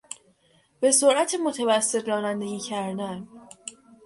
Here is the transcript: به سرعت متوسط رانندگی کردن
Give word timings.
به 0.79 0.91
سرعت 0.91 1.35
متوسط 1.45 2.07
رانندگی 2.07 2.59
کردن 2.59 3.27